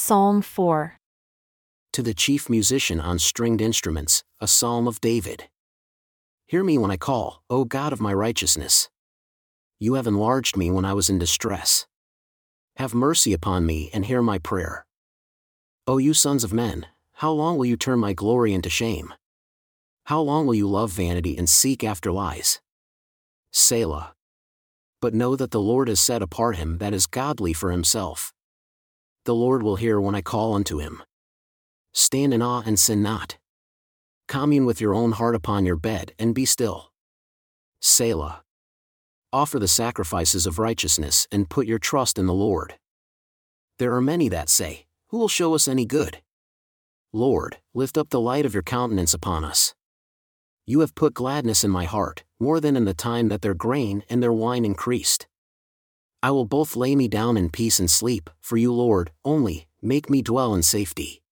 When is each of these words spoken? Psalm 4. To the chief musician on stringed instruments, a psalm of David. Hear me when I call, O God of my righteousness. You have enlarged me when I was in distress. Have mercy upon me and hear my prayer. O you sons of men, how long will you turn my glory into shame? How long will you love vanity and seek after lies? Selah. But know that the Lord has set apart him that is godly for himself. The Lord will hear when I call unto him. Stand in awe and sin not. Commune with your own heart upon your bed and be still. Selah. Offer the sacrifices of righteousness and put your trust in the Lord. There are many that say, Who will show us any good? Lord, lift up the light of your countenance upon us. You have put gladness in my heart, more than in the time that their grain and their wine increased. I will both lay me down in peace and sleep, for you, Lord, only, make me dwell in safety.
Psalm 0.00 0.42
4. 0.42 0.96
To 1.92 2.02
the 2.02 2.14
chief 2.14 2.48
musician 2.48 3.00
on 3.00 3.18
stringed 3.18 3.60
instruments, 3.60 4.22
a 4.40 4.46
psalm 4.46 4.86
of 4.86 5.00
David. 5.00 5.48
Hear 6.46 6.62
me 6.62 6.78
when 6.78 6.92
I 6.92 6.96
call, 6.96 7.42
O 7.50 7.64
God 7.64 7.92
of 7.92 8.00
my 8.00 8.14
righteousness. 8.14 8.88
You 9.80 9.94
have 9.94 10.06
enlarged 10.06 10.56
me 10.56 10.70
when 10.70 10.84
I 10.84 10.94
was 10.94 11.10
in 11.10 11.18
distress. 11.18 11.88
Have 12.76 12.94
mercy 12.94 13.32
upon 13.32 13.66
me 13.66 13.90
and 13.92 14.06
hear 14.06 14.22
my 14.22 14.38
prayer. 14.38 14.86
O 15.88 15.98
you 15.98 16.14
sons 16.14 16.44
of 16.44 16.52
men, 16.52 16.86
how 17.14 17.32
long 17.32 17.58
will 17.58 17.66
you 17.66 17.76
turn 17.76 17.98
my 17.98 18.12
glory 18.12 18.54
into 18.54 18.70
shame? 18.70 19.12
How 20.04 20.20
long 20.20 20.46
will 20.46 20.54
you 20.54 20.68
love 20.68 20.92
vanity 20.92 21.36
and 21.36 21.50
seek 21.50 21.82
after 21.82 22.12
lies? 22.12 22.60
Selah. 23.50 24.14
But 25.02 25.12
know 25.12 25.34
that 25.34 25.50
the 25.50 25.60
Lord 25.60 25.88
has 25.88 26.00
set 26.00 26.22
apart 26.22 26.54
him 26.54 26.78
that 26.78 26.94
is 26.94 27.08
godly 27.08 27.52
for 27.52 27.72
himself. 27.72 28.32
The 29.28 29.34
Lord 29.34 29.62
will 29.62 29.76
hear 29.76 30.00
when 30.00 30.14
I 30.14 30.22
call 30.22 30.54
unto 30.54 30.78
him. 30.78 31.02
Stand 31.92 32.32
in 32.32 32.40
awe 32.40 32.62
and 32.64 32.78
sin 32.78 33.02
not. 33.02 33.36
Commune 34.26 34.64
with 34.64 34.80
your 34.80 34.94
own 34.94 35.12
heart 35.12 35.34
upon 35.34 35.66
your 35.66 35.76
bed 35.76 36.14
and 36.18 36.34
be 36.34 36.46
still. 36.46 36.92
Selah. 37.78 38.42
Offer 39.30 39.58
the 39.58 39.68
sacrifices 39.68 40.46
of 40.46 40.58
righteousness 40.58 41.28
and 41.30 41.50
put 41.50 41.66
your 41.66 41.78
trust 41.78 42.18
in 42.18 42.24
the 42.24 42.32
Lord. 42.32 42.76
There 43.78 43.94
are 43.94 44.00
many 44.00 44.30
that 44.30 44.48
say, 44.48 44.86
Who 45.08 45.18
will 45.18 45.28
show 45.28 45.54
us 45.54 45.68
any 45.68 45.84
good? 45.84 46.22
Lord, 47.12 47.58
lift 47.74 47.98
up 47.98 48.08
the 48.08 48.20
light 48.22 48.46
of 48.46 48.54
your 48.54 48.62
countenance 48.62 49.12
upon 49.12 49.44
us. 49.44 49.74
You 50.64 50.80
have 50.80 50.94
put 50.94 51.12
gladness 51.12 51.64
in 51.64 51.70
my 51.70 51.84
heart, 51.84 52.24
more 52.40 52.60
than 52.60 52.78
in 52.78 52.86
the 52.86 52.94
time 52.94 53.28
that 53.28 53.42
their 53.42 53.52
grain 53.52 54.04
and 54.08 54.22
their 54.22 54.32
wine 54.32 54.64
increased. 54.64 55.27
I 56.20 56.32
will 56.32 56.44
both 56.44 56.74
lay 56.74 56.96
me 56.96 57.06
down 57.06 57.36
in 57.36 57.48
peace 57.50 57.78
and 57.78 57.90
sleep, 57.90 58.28
for 58.40 58.56
you, 58.56 58.72
Lord, 58.72 59.12
only, 59.24 59.68
make 59.80 60.10
me 60.10 60.20
dwell 60.20 60.52
in 60.54 60.64
safety. 60.64 61.22